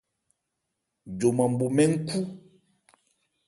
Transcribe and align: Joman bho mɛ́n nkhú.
Joman 1.19 1.51
bho 1.57 1.65
mɛ́n 1.75 1.91
nkhú. 2.01 2.19